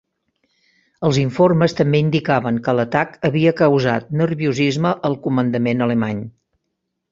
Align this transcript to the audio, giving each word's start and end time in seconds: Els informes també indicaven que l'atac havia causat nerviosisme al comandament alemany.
Els 1.09 1.19
informes 1.23 1.75
també 1.79 2.01
indicaven 2.05 2.57
que 2.69 2.75
l'atac 2.79 3.13
havia 3.31 3.53
causat 3.61 4.09
nerviosisme 4.23 4.97
al 5.11 5.21
comandament 5.29 5.89
alemany. 5.91 6.27